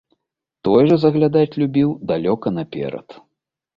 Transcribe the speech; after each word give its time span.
Той 0.67 0.87
жа 0.91 0.97
заглядаць 1.03 1.57
любіў 1.63 1.89
далёка 2.13 2.47
наперад. 2.59 3.07